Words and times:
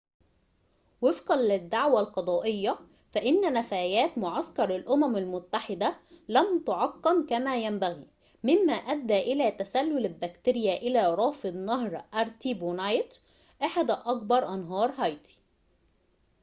وفقًا 1.01 1.35
للدعوى 1.35 1.99
القضائية 1.99 2.77
فإنّ 3.11 3.53
نفايات 3.53 4.17
معسكر 4.17 4.75
الأمم 4.75 5.17
المتّحدة 5.17 5.97
لم 6.27 6.59
تُعقَّم 6.63 7.25
كما 7.25 7.57
ينبغي 7.63 8.07
ممّا 8.43 8.73
أدّى 8.73 9.19
إلى 9.19 9.51
تسلل 9.51 10.05
البكتيريا 10.05 10.77
إلى 10.77 11.13
رافد 11.15 11.55
نهر 11.55 12.03
أرتيبونايت 12.13 13.17
أحد 13.63 13.91
أكبر 13.91 14.53
أنهار 14.53 14.91
هايتي 14.97 15.37